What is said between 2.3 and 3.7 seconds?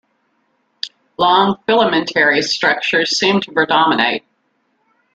structures seem to